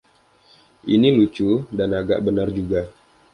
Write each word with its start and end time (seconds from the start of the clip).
Ini 0.93 1.09
lucu, 1.17 1.49
dan 1.77 1.89
agak 2.01 2.19
benar 2.27 2.49
juga! 2.57 2.81